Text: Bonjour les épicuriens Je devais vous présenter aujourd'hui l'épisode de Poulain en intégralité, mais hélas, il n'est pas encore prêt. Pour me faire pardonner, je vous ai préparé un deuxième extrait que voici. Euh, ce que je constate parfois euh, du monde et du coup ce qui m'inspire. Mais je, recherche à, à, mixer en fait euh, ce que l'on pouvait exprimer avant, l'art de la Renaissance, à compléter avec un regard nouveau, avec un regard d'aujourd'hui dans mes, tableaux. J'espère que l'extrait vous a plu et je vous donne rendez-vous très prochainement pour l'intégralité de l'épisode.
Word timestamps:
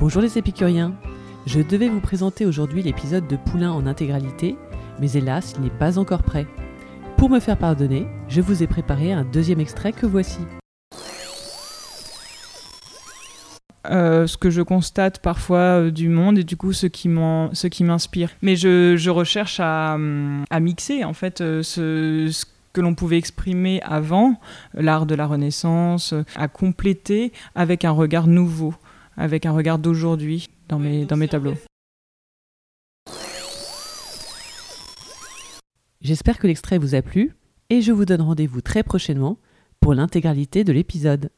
Bonjour 0.00 0.22
les 0.22 0.38
épicuriens 0.38 0.94
Je 1.44 1.60
devais 1.60 1.88
vous 1.88 1.98
présenter 2.00 2.46
aujourd'hui 2.46 2.84
l'épisode 2.84 3.26
de 3.26 3.34
Poulain 3.34 3.72
en 3.72 3.84
intégralité, 3.84 4.54
mais 5.00 5.10
hélas, 5.10 5.54
il 5.56 5.64
n'est 5.64 5.70
pas 5.70 5.98
encore 5.98 6.22
prêt. 6.22 6.46
Pour 7.16 7.28
me 7.28 7.40
faire 7.40 7.58
pardonner, 7.58 8.06
je 8.28 8.40
vous 8.40 8.62
ai 8.62 8.68
préparé 8.68 9.12
un 9.12 9.24
deuxième 9.24 9.58
extrait 9.58 9.90
que 9.90 10.06
voici. 10.06 10.38
Euh, 13.90 14.28
ce 14.28 14.36
que 14.36 14.50
je 14.50 14.62
constate 14.62 15.18
parfois 15.18 15.58
euh, 15.58 15.90
du 15.90 16.08
monde 16.08 16.38
et 16.38 16.44
du 16.44 16.56
coup 16.56 16.72
ce 16.72 16.86
qui 16.86 17.08
m'inspire. 17.08 18.30
Mais 18.40 18.54
je, 18.54 19.10
recherche 19.10 19.58
à, 19.58 19.94
à, 19.94 20.60
mixer 20.60 21.02
en 21.02 21.12
fait 21.12 21.40
euh, 21.40 21.64
ce 21.64 22.44
que 22.72 22.80
l'on 22.80 22.94
pouvait 22.94 23.18
exprimer 23.18 23.80
avant, 23.82 24.38
l'art 24.74 25.06
de 25.06 25.16
la 25.16 25.26
Renaissance, 25.26 26.14
à 26.36 26.46
compléter 26.46 27.32
avec 27.56 27.84
un 27.84 27.90
regard 27.90 28.28
nouveau, 28.28 28.74
avec 29.18 29.44
un 29.44 29.52
regard 29.52 29.78
d'aujourd'hui 29.78 30.48
dans 30.68 30.78
mes, 30.78 31.06
tableaux. 31.28 31.54
J'espère 36.00 36.38
que 36.38 36.46
l'extrait 36.46 36.78
vous 36.78 36.94
a 36.94 37.02
plu 37.02 37.34
et 37.68 37.82
je 37.82 37.92
vous 37.92 38.04
donne 38.04 38.22
rendez-vous 38.22 38.60
très 38.60 38.82
prochainement 38.82 39.38
pour 39.80 39.94
l'intégralité 39.94 40.62
de 40.64 40.72
l'épisode. 40.72 41.30